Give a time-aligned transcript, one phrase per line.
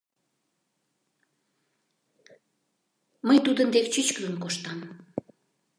[3.27, 4.79] Мый тудын дек чӱчкыдын коштам.